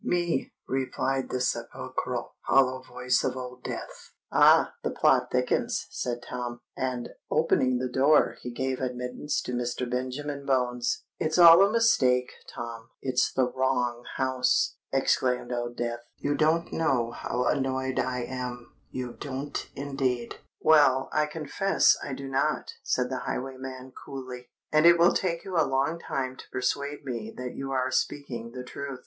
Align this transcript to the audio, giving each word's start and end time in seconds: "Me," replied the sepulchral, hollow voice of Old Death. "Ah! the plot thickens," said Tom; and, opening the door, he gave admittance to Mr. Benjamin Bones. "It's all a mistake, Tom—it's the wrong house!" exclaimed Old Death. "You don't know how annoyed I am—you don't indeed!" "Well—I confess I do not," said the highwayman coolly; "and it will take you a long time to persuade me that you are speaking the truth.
"Me," 0.03 0.51
replied 0.67 1.29
the 1.29 1.39
sepulchral, 1.39 2.33
hollow 2.47 2.81
voice 2.81 3.23
of 3.23 3.37
Old 3.37 3.63
Death. 3.63 4.09
"Ah! 4.31 4.73
the 4.81 4.89
plot 4.89 5.29
thickens," 5.31 5.85
said 5.91 6.23
Tom; 6.23 6.59
and, 6.75 7.09
opening 7.29 7.77
the 7.77 7.87
door, 7.87 8.35
he 8.41 8.49
gave 8.49 8.79
admittance 8.81 9.39
to 9.43 9.53
Mr. 9.53 9.87
Benjamin 9.87 10.43
Bones. 10.43 11.03
"It's 11.19 11.37
all 11.37 11.61
a 11.63 11.71
mistake, 11.71 12.31
Tom—it's 12.51 13.31
the 13.31 13.47
wrong 13.51 14.03
house!" 14.15 14.75
exclaimed 14.91 15.51
Old 15.53 15.77
Death. 15.77 15.99
"You 16.17 16.33
don't 16.33 16.73
know 16.73 17.11
how 17.11 17.45
annoyed 17.45 17.99
I 17.99 18.23
am—you 18.23 19.13
don't 19.19 19.69
indeed!" 19.75 20.37
"Well—I 20.61 21.27
confess 21.27 21.95
I 22.03 22.13
do 22.13 22.27
not," 22.27 22.71
said 22.81 23.11
the 23.11 23.19
highwayman 23.19 23.93
coolly; 24.03 24.47
"and 24.71 24.87
it 24.87 24.97
will 24.97 25.13
take 25.13 25.45
you 25.45 25.57
a 25.59 25.63
long 25.69 25.99
time 25.99 26.37
to 26.37 26.49
persuade 26.51 27.05
me 27.05 27.31
that 27.37 27.53
you 27.53 27.71
are 27.71 27.91
speaking 27.91 28.51
the 28.53 28.63
truth. 28.63 28.99